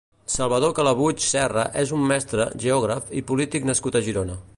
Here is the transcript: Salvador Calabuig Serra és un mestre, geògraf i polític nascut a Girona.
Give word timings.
Salvador 0.35 0.71
Calabuig 0.79 1.19
Serra 1.25 1.65
és 1.83 1.93
un 1.97 2.07
mestre, 2.13 2.47
geògraf 2.65 3.13
i 3.21 3.23
polític 3.33 3.69
nascut 3.73 3.99
a 4.01 4.03
Girona. 4.09 4.39